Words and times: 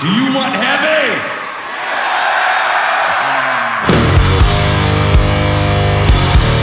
Do 0.00 0.08
you 0.08 0.26
want 0.34 0.54
heavy? 0.54 1.20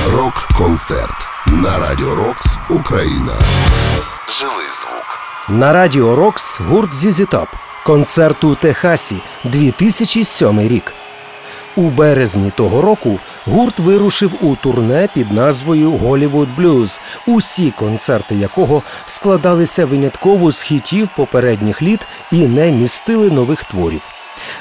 Рок-концерт 0.07 1.27
на 1.47 1.79
Радіо 1.79 2.15
Рокс 2.15 2.57
Україна. 2.69 3.33
Живий 4.39 4.67
звук. 4.81 5.19
На 5.49 5.73
Радіо 5.73 6.15
Рокс 6.15 6.59
гурт 6.59 6.93
Зізітап. 6.93 7.47
Концерт 7.85 8.43
у 8.43 8.55
Техасі 8.55 9.17
2007 9.43 10.59
рік. 10.61 10.93
У 11.75 11.81
березні 11.81 12.51
того 12.51 12.81
року 12.81 13.19
гурт 13.47 13.79
вирушив 13.79 14.31
у 14.41 14.55
турне 14.55 15.09
під 15.13 15.31
назвою 15.31 15.91
Голівуд 15.91 16.49
Блюз, 16.57 17.01
усі 17.27 17.71
концерти 17.71 18.35
якого 18.35 18.83
складалися 19.05 19.85
винятково 19.85 20.51
з 20.51 20.61
хітів 20.61 21.09
попередніх 21.15 21.81
літ 21.81 22.07
і 22.31 22.47
не 22.47 22.71
містили 22.71 23.31
нових 23.31 23.63
творів. 23.63 24.01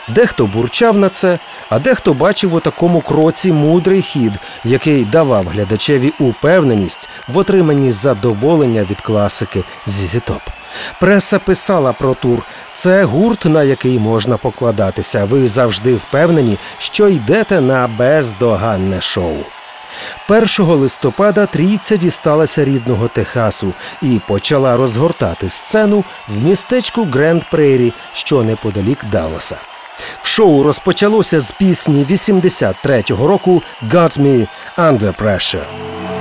Дехто 0.09 0.47
бурчав 0.47 0.97
на 0.97 1.09
це, 1.09 1.39
а 1.71 1.79
дехто 1.79 2.15
бачив 2.15 2.55
у 2.55 2.61
такому 2.61 3.01
кроці 3.01 3.53
мудрий 3.53 4.03
хід, 4.03 4.33
який 4.65 5.05
давав 5.05 5.49
глядачеві 5.49 6.13
упевненість 6.19 7.09
в 7.29 7.39
отриманні 7.39 7.93
задоволення 7.93 8.87
від 8.91 9.01
класики 9.01 9.65
Зізі 9.87 10.21
Топ. 10.21 10.43
Преса 11.01 11.39
писала 11.39 11.93
про 11.93 12.15
тур. 12.15 12.43
Це 12.73 13.05
гурт, 13.05 13.45
на 13.45 13.63
який 13.63 13.99
можна 13.99 14.37
покладатися. 14.37 15.25
Ви 15.25 15.49
завжди 15.49 15.95
впевнені, 15.95 16.59
що 16.79 17.09
йдете 17.09 17.61
на 17.61 17.89
бездоганне 17.99 19.01
шоу. 19.01 19.37
1 20.29 20.67
листопада 20.67 21.47
трійця 21.47 21.97
дісталася 21.97 22.65
рідного 22.65 23.09
Техасу 23.09 23.73
і 24.03 24.21
почала 24.27 24.77
розгортати 24.77 25.49
сцену 25.49 26.05
в 26.29 26.43
містечку 26.43 27.05
Гренд 27.05 27.43
Прейрі, 27.51 27.93
що 28.13 28.43
неподалік 28.43 29.05
Далласа. 29.13 29.57
Шоу 30.23 30.63
розпочалося 30.63 31.41
з 31.41 31.53
пісні 31.53 32.07
83-го 32.11 33.27
року 33.27 33.63
«Got 33.91 34.21
Me 34.21 34.47
Under 34.79 35.15
Pressure». 35.23 36.12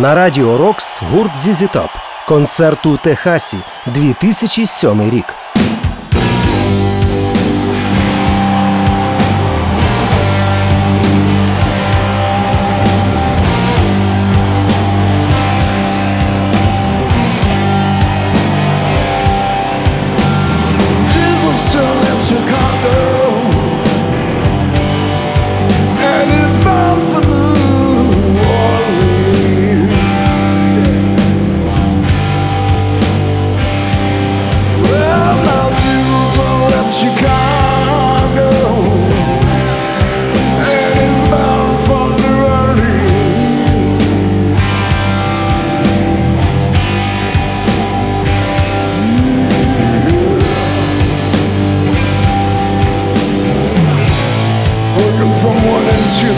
на 0.00 0.14
радіо 0.14 0.58
Рокс 0.58 1.02
гурт 1.02 1.36
Зізітап. 1.36 1.90
Концерт 2.28 2.86
у 2.86 2.96
Техасі 2.96 3.58
2007 3.86 5.10
рік. 5.10 5.39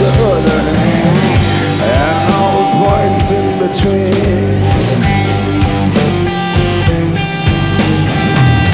the 0.03 0.11
other 0.35 0.61
And 1.95 2.33
all 2.39 2.63
points 2.83 3.31
in 3.31 3.47
between. 3.63 4.59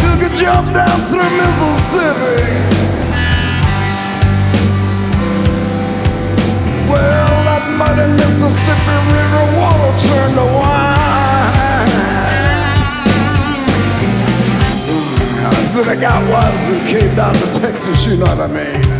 Took 0.01 0.19
a 0.25 0.31
jump 0.35 0.73
down 0.73 0.97
through 1.09 1.29
Mississippi 1.41 2.39
Well, 6.89 7.33
that 7.45 7.63
mighty 7.77 8.07
Mississippi 8.19 8.95
River 9.13 9.45
water 9.59 9.91
turned 10.07 10.35
to 10.35 10.45
wine. 10.57 11.09
Then 15.75 15.87
I 15.87 15.95
got 16.01 16.21
wise 16.31 16.71
and 16.71 16.87
came 16.87 17.15
down 17.15 17.33
to 17.35 17.59
Texas, 17.59 18.05
you 18.07 18.17
know 18.17 18.25
what 18.25 18.39
I 18.39 18.47
mean? 18.47 18.99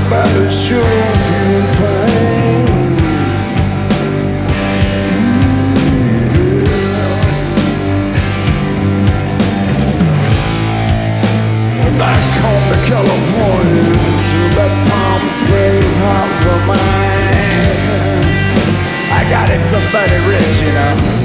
Everybody's 0.00 0.54
sure 0.64 0.82
feeling 1.26 1.70
fine. 1.74 2.68
Yeah. 6.62 7.18
Back 11.98 12.24
home 12.38 12.66
to 12.70 12.78
California, 12.86 13.90
that 14.54 14.72
Palm 14.88 15.22
house 15.98 16.44
of 16.46 16.60
mine. 16.68 16.86
I 19.10 19.20
got 19.28 19.50
it 19.50 19.62
from 19.66 19.82
Buddy 19.92 20.18
Rich, 20.28 20.52
you 20.62 20.72
know. 20.74 21.17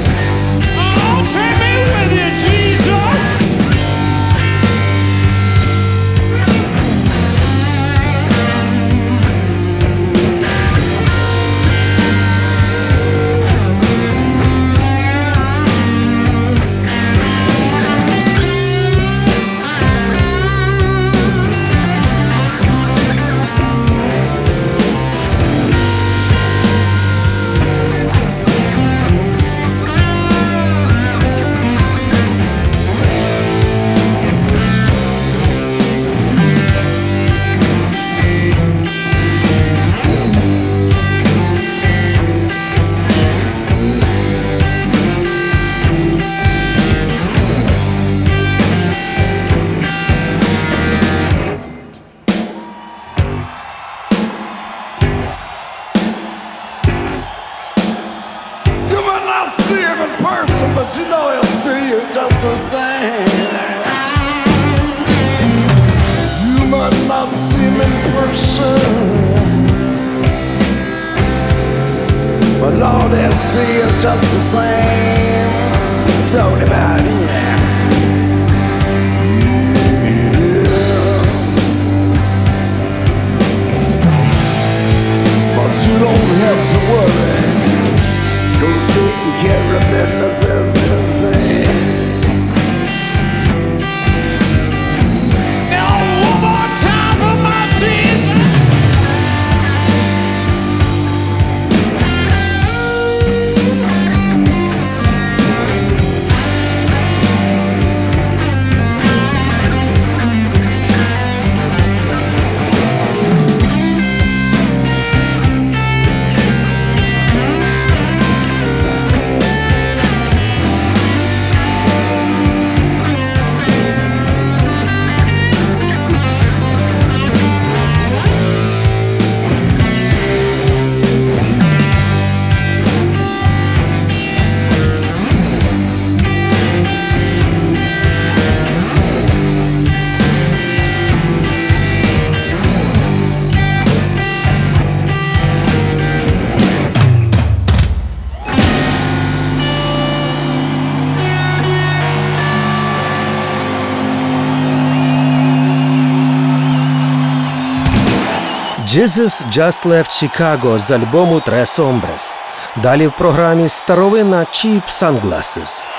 Jesus 158.94 159.44
Just 159.50 159.86
Left 159.86 160.10
Chicago 160.10 160.78
з 160.78 160.90
альбому 160.90 161.38
Tres 161.38 161.80
Hombres. 161.80 162.36
Далі 162.82 163.06
в 163.06 163.12
програмі 163.12 163.68
старовина 163.68 164.38
Cheap 164.38 164.82
Sunglasses. 164.88 165.93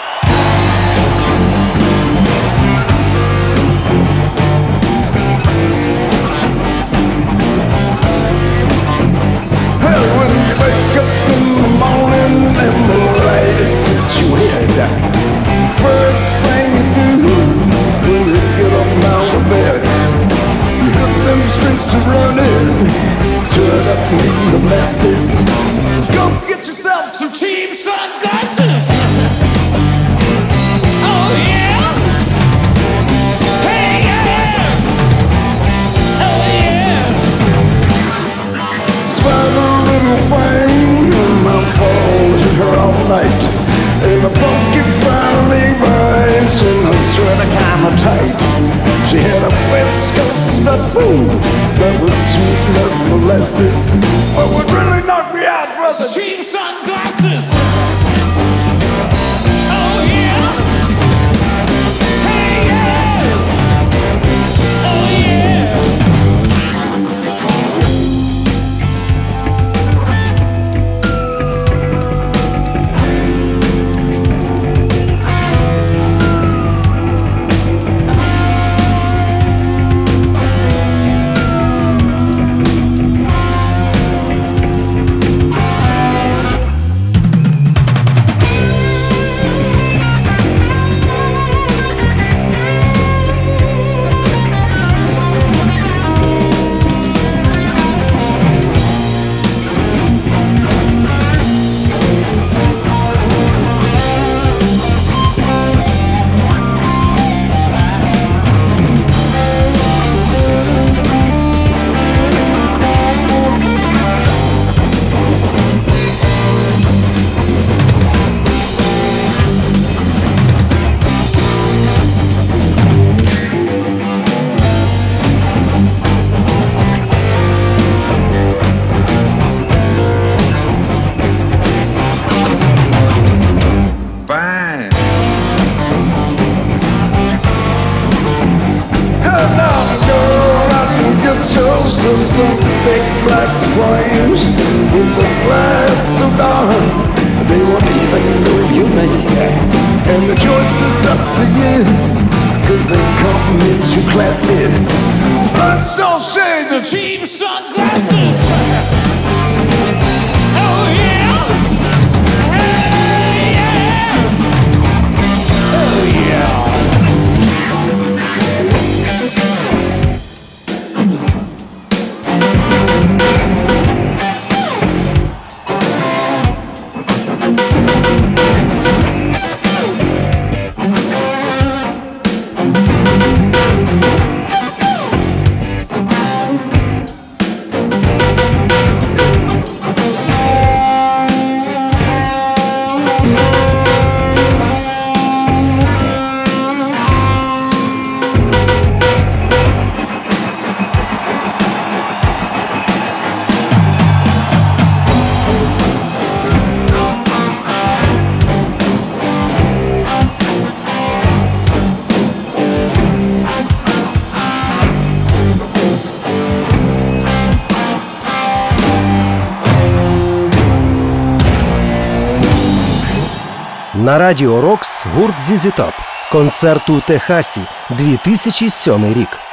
Радіо 224.25 224.61
Рокс 224.61 225.05
гурт 225.05 225.39
Зізітап. 225.39 225.93
Концерт 226.31 226.89
у 226.89 227.01
Техасі 227.01 227.61
2007 227.89 229.13
рік. 229.13 229.44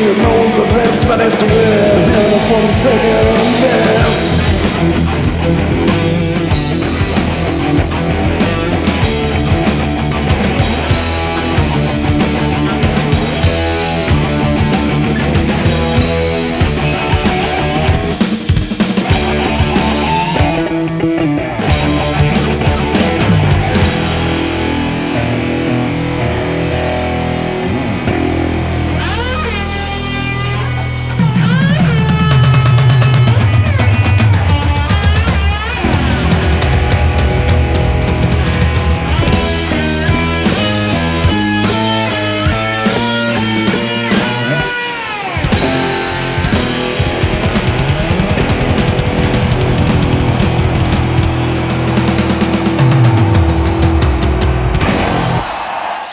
you 0.00 0.14
know 0.14 0.38
the 0.56 0.64
best, 0.74 1.08
but 1.08 1.20
it's 1.20 1.42
weird. 1.42 2.08
Never 2.12 2.38
for 2.46 2.60
the 2.62 2.72
second 2.72 3.26
best. 3.62 4.27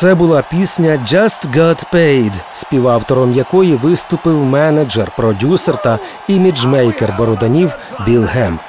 Це 0.05 0.15
була 0.15 0.41
пісня 0.41 0.99
«Just 1.07 1.55
Got 1.55 1.83
Paid», 1.93 2.31
співавтором 2.53 3.31
якої 3.31 3.75
виступив 3.75 4.43
менеджер, 4.43 5.11
продюсер 5.17 5.81
та 5.81 5.99
іміджмейкер 6.27 7.15
Бороданів 7.17 7.77
Біл 8.05 8.23
Гем. 8.23 8.59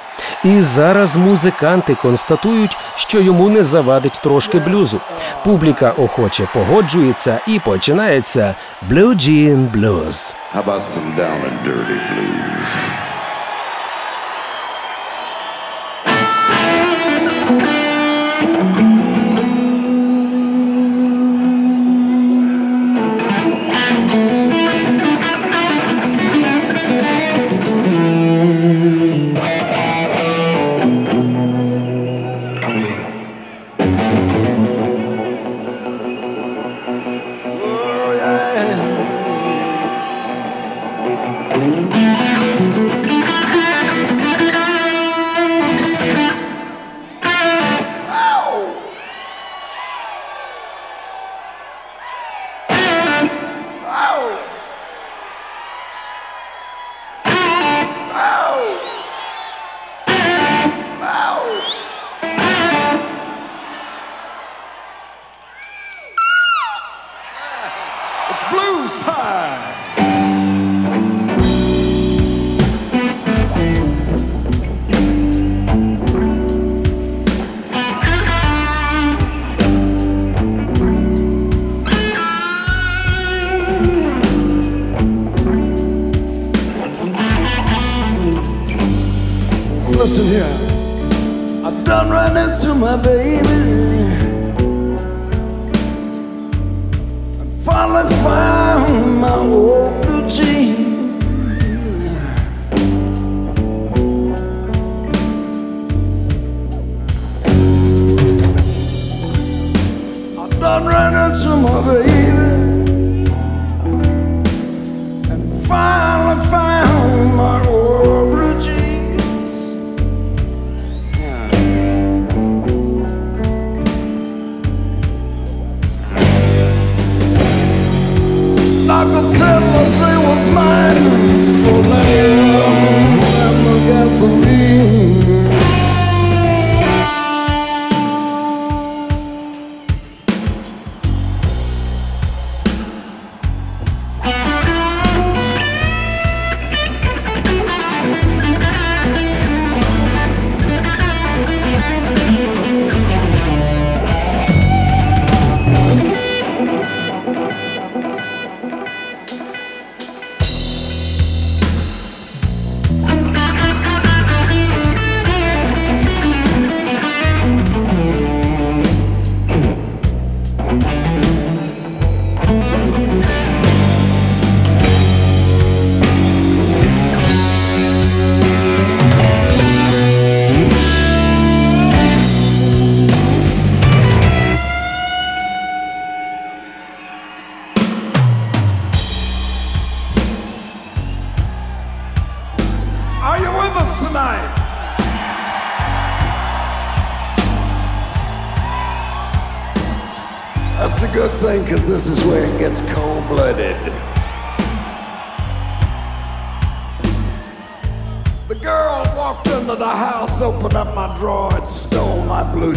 І 0.44 0.62
зараз 0.62 1.16
музиканти 1.16 1.94
констатують, 1.94 2.78
що 2.94 3.20
йому 3.20 3.50
не 3.50 3.64
завадить 3.64 4.20
трошки 4.22 4.58
блюзу. 4.58 5.00
Публіка 5.44 5.90
охоче 5.90 6.48
погоджується 6.54 7.40
і 7.46 7.58
починається 7.58 8.54
«Blue 8.90 9.14
Jean 9.14 9.70
Blues». 9.72 10.34
How 10.54 10.64
about 10.64 10.84
some 10.84 11.16
down 11.18 11.40
and 11.48 11.68
dirty 11.68 11.98
blues? 12.10 13.05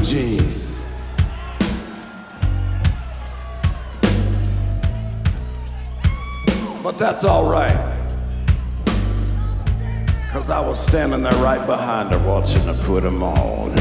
jeans. 0.01 0.77
But 6.83 6.97
that's 6.97 7.23
alright. 7.23 7.77
Cause 10.31 10.49
I 10.49 10.59
was 10.59 10.79
standing 10.79 11.23
there 11.23 11.31
right 11.43 11.65
behind 11.65 12.13
her 12.13 12.27
watching 12.27 12.61
her 12.61 12.73
put 12.83 13.03
them 13.03 13.23
on. 13.23 13.71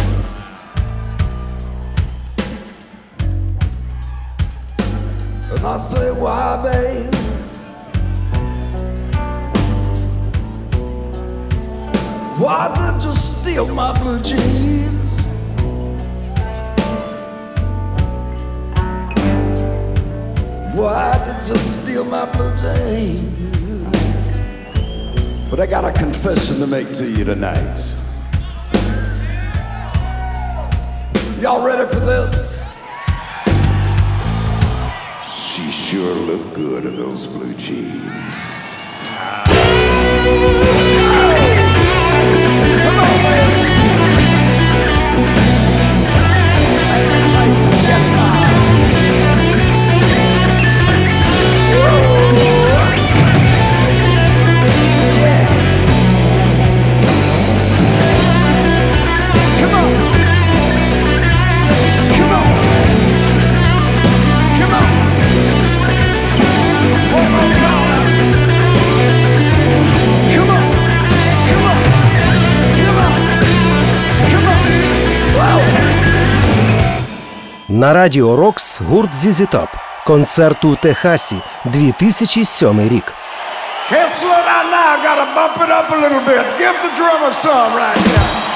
And 5.50 5.66
I 5.66 5.76
said, 5.78 6.20
why, 6.20 6.62
babe? 6.62 7.14
Why 12.38 12.92
did 12.92 13.04
you 13.04 13.14
steal 13.14 13.66
my 13.66 13.98
blue 14.00 14.20
jeans? 14.20 14.97
Why 20.79 21.19
did 21.25 21.49
you 21.49 21.57
steal 21.57 22.05
my 22.05 22.25
blue 22.31 22.55
jeans? 22.57 23.91
But 25.51 25.59
I 25.59 25.67
got 25.67 25.85
a 25.85 25.91
confession 25.91 26.61
to 26.61 26.69
make 26.69 26.93
to 26.99 27.11
you 27.11 27.25
tonight. 27.25 27.85
Y'all 31.41 31.67
ready 31.67 31.85
for 31.93 31.99
this? 31.99 32.62
She 35.35 35.69
sure 35.69 36.14
looked 36.14 36.55
good 36.55 36.87
in 36.87 36.95
those 36.95 37.27
blue 37.27 37.55
jeans. 37.55 38.38
На 77.79 77.93
радіо 77.93 78.37
Рокс 78.37 78.81
гурт 78.81 79.14
Зізі 79.14 79.47
Топ. 79.47 79.69
Концерт 80.07 80.64
у 80.64 80.77
Техасі 80.77 81.37
2007 81.64 82.88
рік. 82.88 83.14
Can't 83.93 84.12
slow 84.21 84.41
down 84.49 84.67
now. 84.77 84.93
Gotta 85.07 85.27
bump 85.37 85.57
it 85.64 85.71
up 85.79 85.88
a 85.97 85.99
little 86.05 86.25
bit. 86.31 86.45
Give 86.59 86.77
the 86.85 86.93
drummer 86.99 87.33
some 87.45 87.73
right 87.83 88.01
now. 88.07 88.47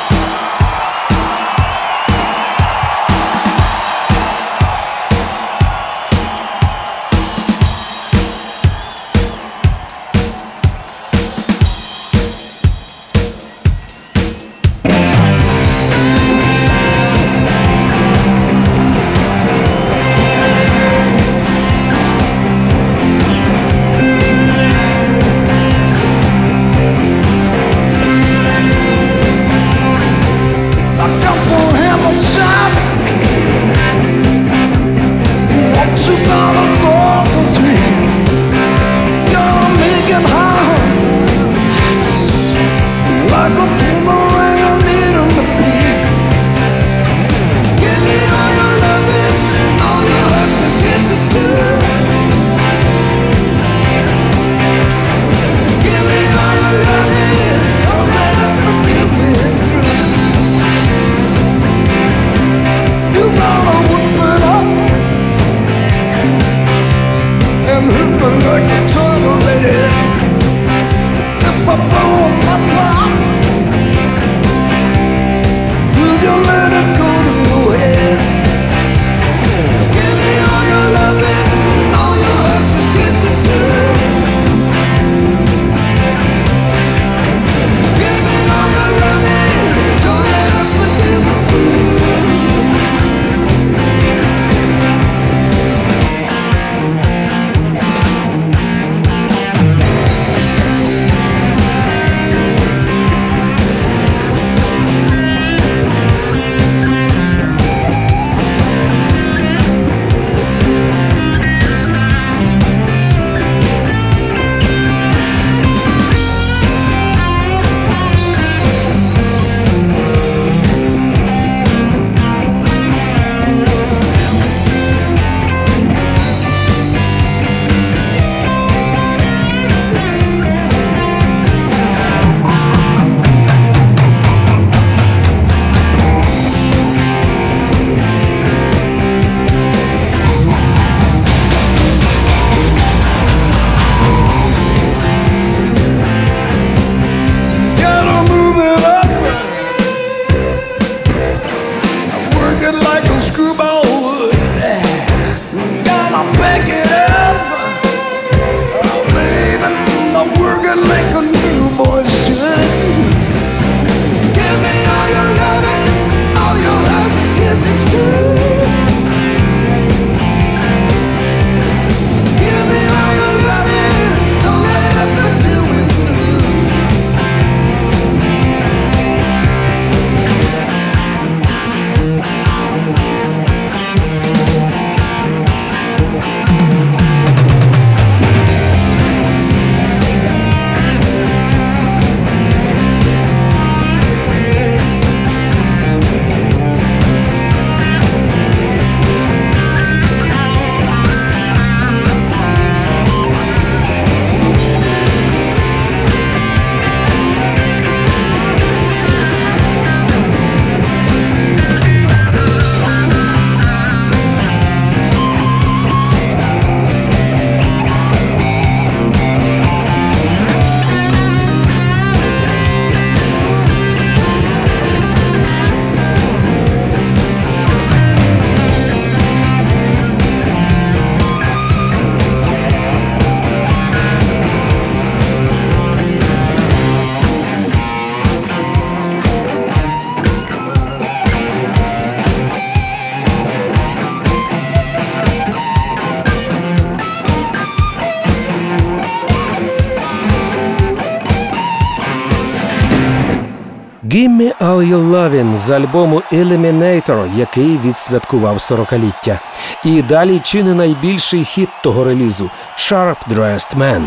«Gimme 254.22 254.52
All 254.60 254.82
Your 254.92 255.56
з 255.56 255.70
альбому 255.70 256.22
Eliminator, 256.32 257.38
який 257.38 257.78
відсвяткував 257.78 258.56
40-ліття. 258.56 259.38
І 259.84 260.02
далі 260.02 260.38
чи 260.38 260.62
не 260.62 260.74
найбільший 260.74 261.44
хіт 261.44 261.68
того 261.82 262.04
релізу 262.04 262.50
Sharp 262.76 263.16
Dressed 263.30 263.76
Man. 263.76 264.02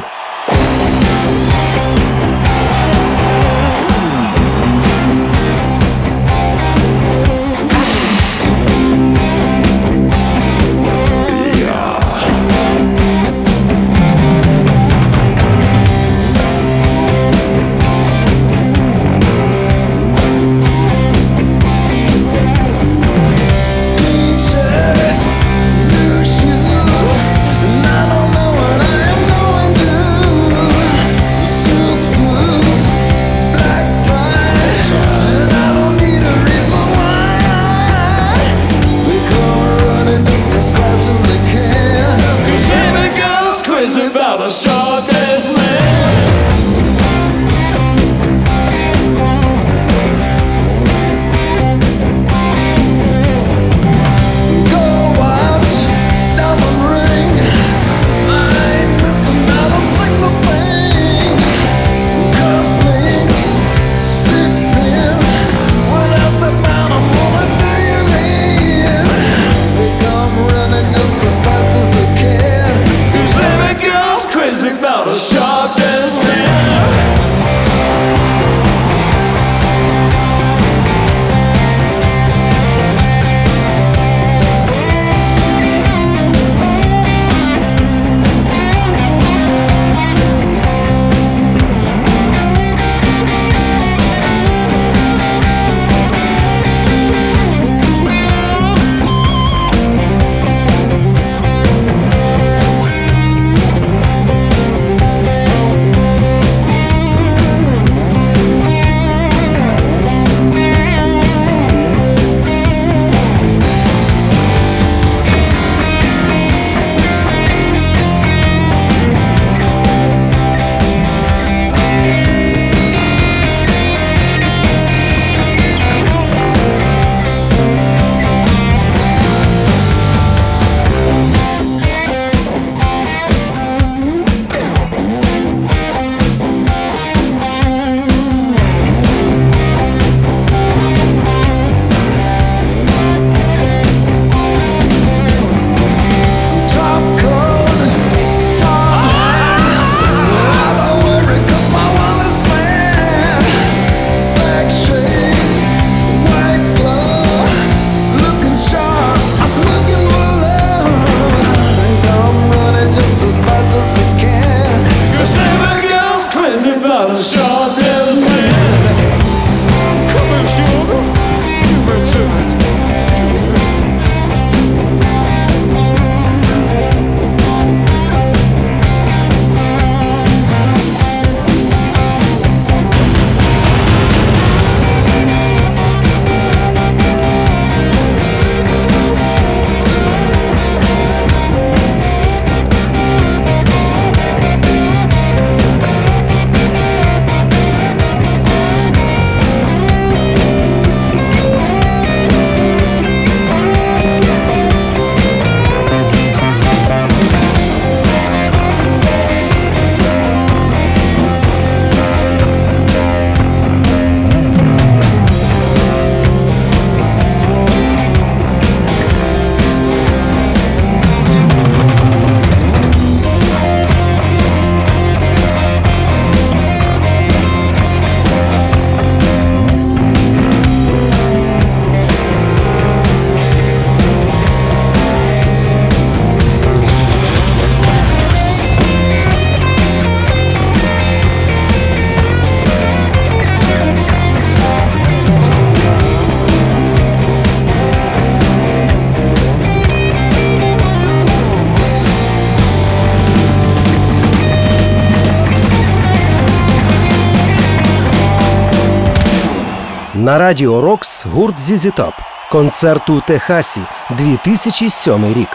На 260.26 260.38
радіо 260.38 260.82
Рокс 260.82 261.26
гурт 261.26 261.60
Зізітап. 261.60 262.14
Концерт 262.52 263.10
у 263.10 263.22
Техасі 263.22 263.82
2007 264.18 265.34
рік. 265.34 265.50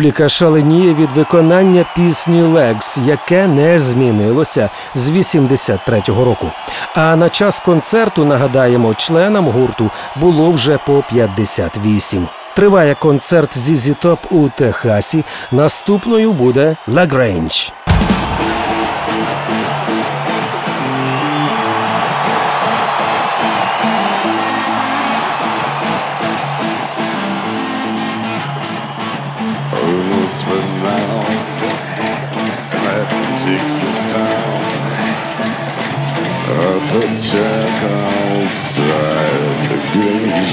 Публіка 0.00 0.28
шаленіє 0.28 0.94
від 0.94 1.10
виконання 1.10 1.86
пісні 1.96 2.42
Legs, 2.42 2.98
яке 2.98 3.46
не 3.46 3.78
змінилося 3.78 4.70
з 4.94 5.10
83-го 5.10 6.24
року. 6.24 6.50
А 6.94 7.16
на 7.16 7.28
час 7.28 7.60
концерту 7.60 8.24
нагадаємо, 8.24 8.94
членам 8.94 9.48
гурту 9.48 9.90
було 10.16 10.50
вже 10.50 10.78
по 10.86 11.02
58. 11.08 12.28
Триває 12.56 12.94
концерт 12.94 13.58
ZZ 13.58 13.76
Top 13.76 14.18
у 14.30 14.48
Техасі. 14.48 15.24
Наступною 15.52 16.32
буде 16.32 16.76
La 16.88 17.06
Grange. 17.06 17.68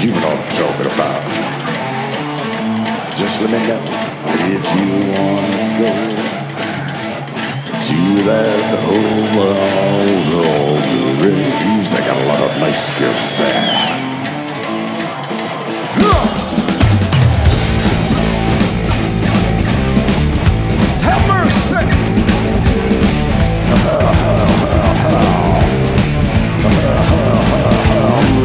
You 0.00 0.12
know 0.12 0.28
I'm 0.28 0.48
talking 0.50 0.86
about. 0.92 1.22
Just 3.16 3.40
let 3.40 3.50
me 3.50 3.58
know 3.66 3.82
if 4.54 4.64
you 4.78 4.88
wanna 5.10 5.64
go 5.76 5.90
to 7.82 7.98
that 8.22 8.62
home 8.84 9.36
of 9.42 10.34
all 10.38 10.76
the 10.86 11.02
rings. 11.26 11.88
I 11.94 12.00
got 12.06 12.16
a 12.16 12.26
lot 12.26 12.40
of 12.40 12.60
nice 12.60 12.88
girls 12.96 13.38
there. 13.38 13.98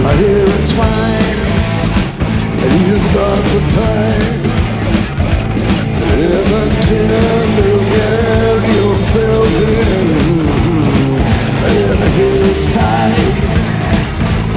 Adieu 0.06 0.42
about 3.10 3.43
the 3.51 3.62
time 3.72 4.43
yourself 8.76 9.47
in, 9.62 10.10
and 11.70 12.01
it's 12.18 12.68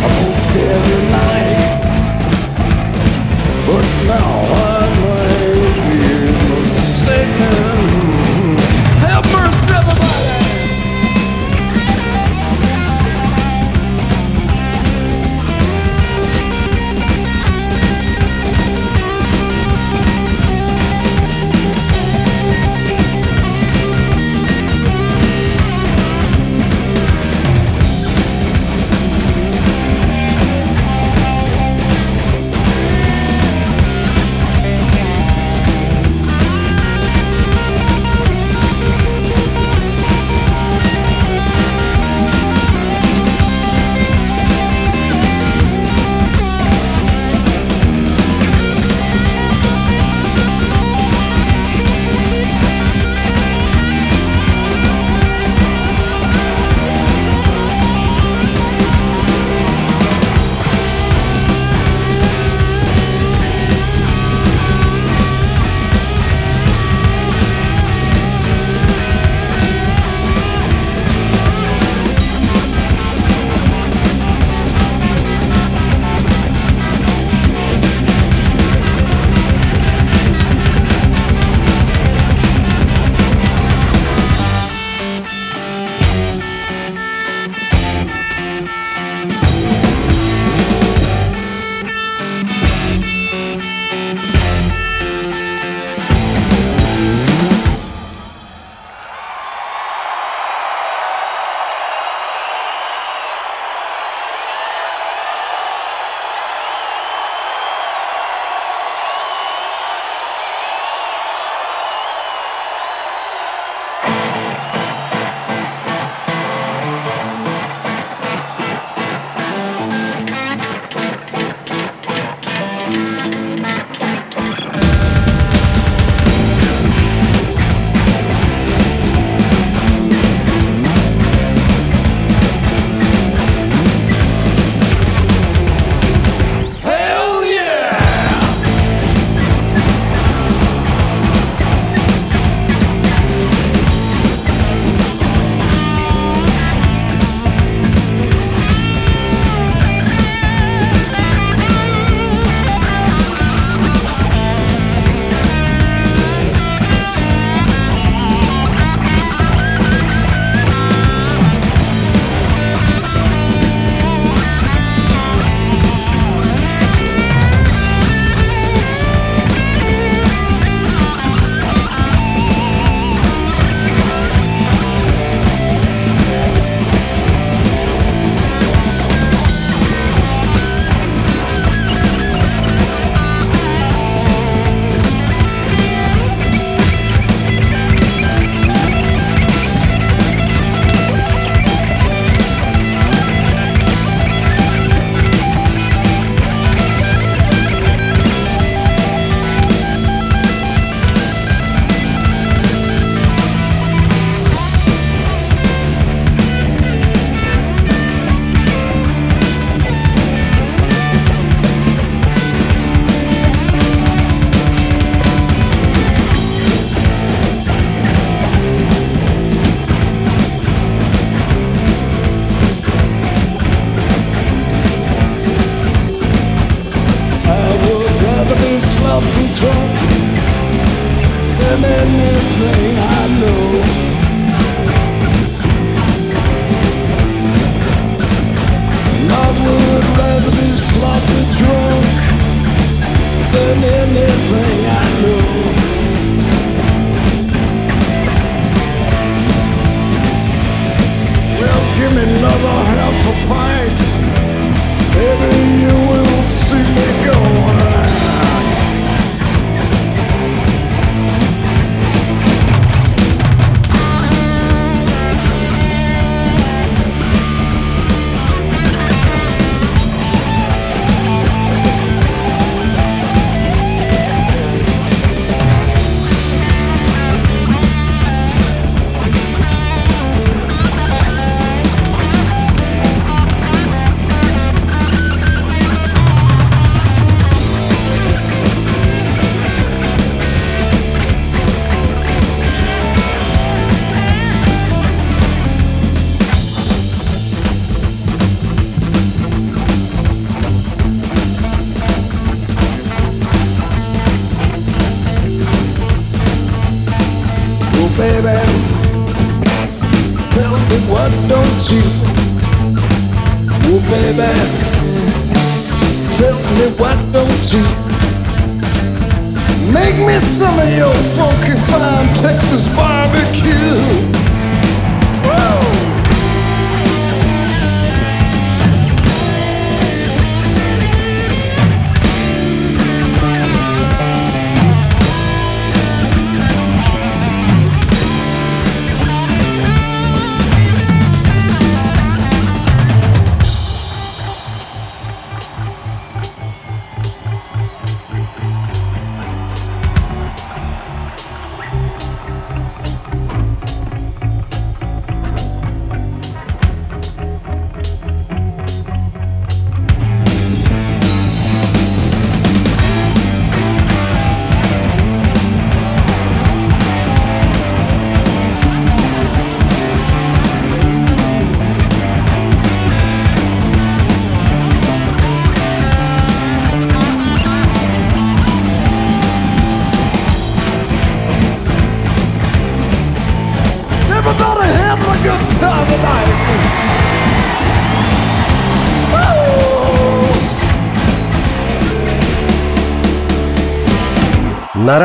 almost 0.02 0.56
every 0.56 1.02
night. 1.10 1.60
But 3.66 3.86
now 4.06 4.32
I 4.54 4.82
might 5.02 5.76
be 5.90 6.04
mistaken. 6.60 8.15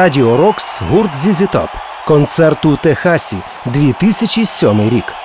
Радіо 0.02 0.38
Рокс 0.38 0.82
гурт 0.82 1.16
Зізі 1.16 1.47
Топ. 1.47 1.70
Концерт 2.08 2.66
у 2.66 2.78
Техасі 2.78 3.38
2007 3.66 4.89
рік. 4.89 5.21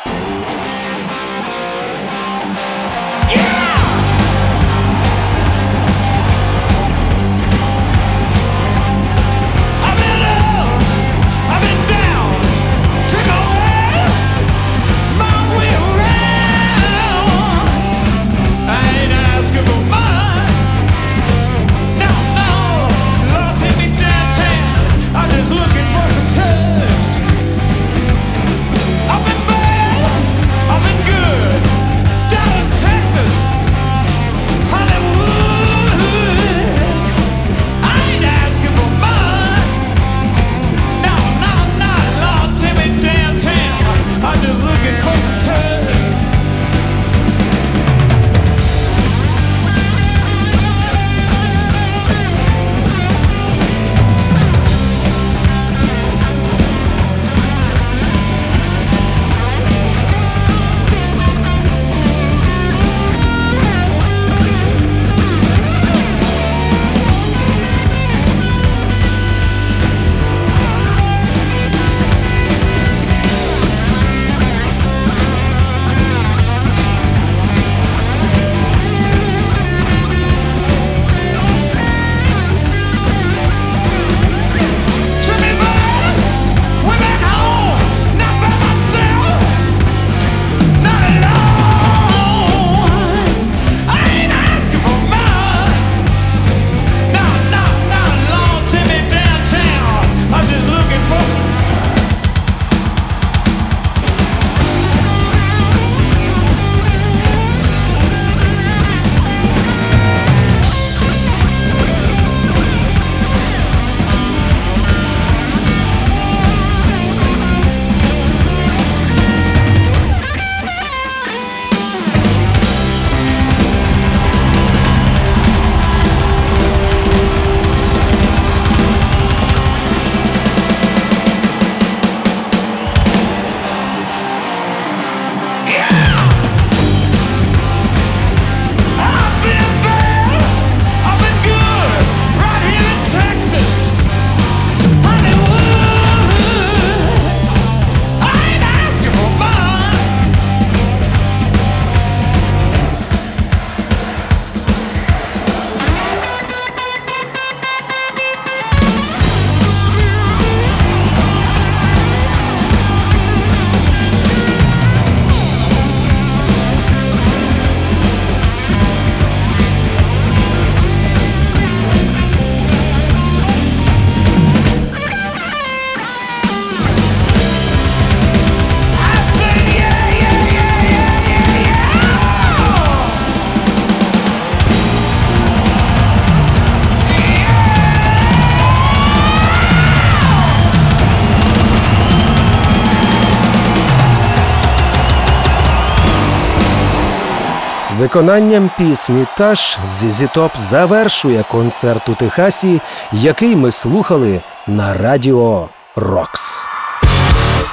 Виконанням 198.17 198.71
пісні 198.79 199.25
Таш 199.37 199.79
Зізі 199.87 200.29
Топ 200.35 200.57
завершує 200.57 201.45
концерт 201.51 202.09
у 202.09 202.15
Техасі, 202.15 202.81
який 203.13 203.57
ми 203.57 203.71
слухали 203.71 204.43
на 204.67 204.95
радіо 204.95 205.69
Рокс. 205.97 206.61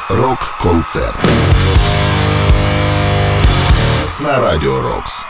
Рок-концерт. 0.09 1.31
На 4.19 4.39
радіо 4.39 4.81
Рокс. 4.81 5.25